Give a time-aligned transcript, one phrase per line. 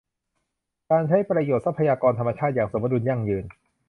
[0.89, 3.45] การใช้ประโยชน์ทรัพยากรธรรมชาติอย่างสมดุล ยั่งยืน